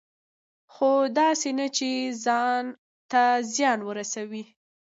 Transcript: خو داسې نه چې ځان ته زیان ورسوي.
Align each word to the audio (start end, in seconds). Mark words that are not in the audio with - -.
خو 0.73 0.91
داسې 1.19 1.49
نه 1.59 1.67
چې 1.77 1.89
ځان 2.25 2.65
ته 3.11 3.23
زیان 3.53 3.79
ورسوي. 3.89 4.43